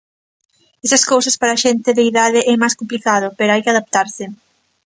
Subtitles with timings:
[0.85, 4.25] Esas cousas para a xente de idade é máis complicado, pero hai que adaptarse.